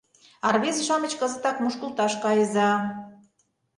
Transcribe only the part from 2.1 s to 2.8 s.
кайыза...